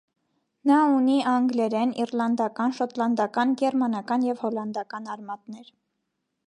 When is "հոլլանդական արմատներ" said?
4.47-5.73